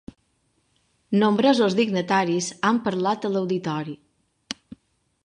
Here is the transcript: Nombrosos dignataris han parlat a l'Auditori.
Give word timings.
Nombrosos 1.23 1.77
dignataris 1.81 2.47
han 2.71 2.79
parlat 2.89 3.29
a 3.29 3.33
l'Auditori. 3.35 3.95